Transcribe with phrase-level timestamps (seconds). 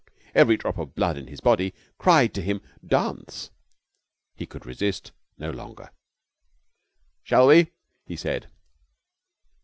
[0.33, 3.51] Every drop of blood in his body cried to him 'Dance!'
[4.33, 5.91] He could resist no longer.
[7.23, 7.71] 'Shall we?'
[8.07, 8.49] he said.